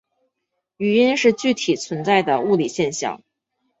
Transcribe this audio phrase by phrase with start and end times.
[0.77, 3.21] 语音是具体存在的物理现象。